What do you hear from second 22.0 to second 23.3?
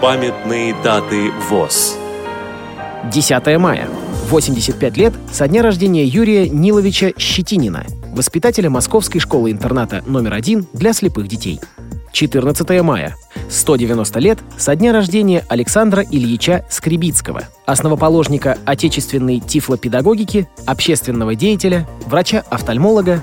врача-офтальмолога,